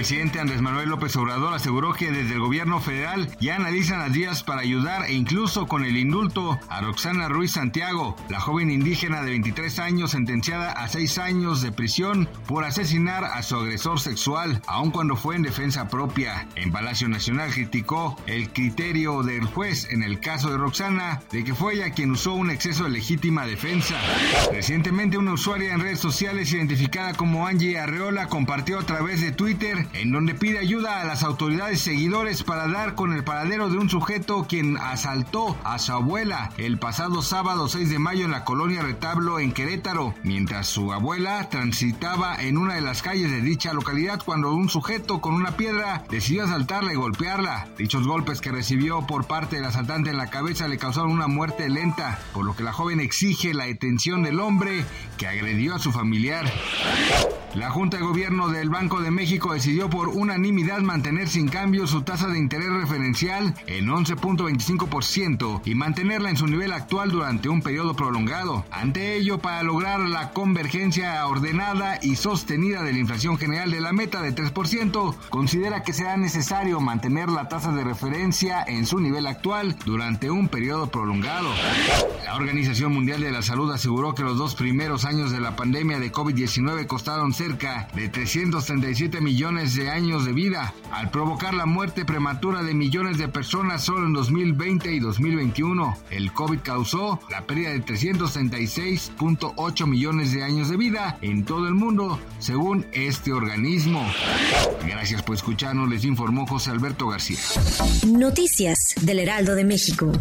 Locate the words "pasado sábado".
36.78-37.68